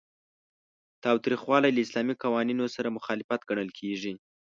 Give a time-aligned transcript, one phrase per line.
[1.03, 4.13] تاوتریخوالی له اسلامي قوانینو سره مخالف ګڼل کیږي.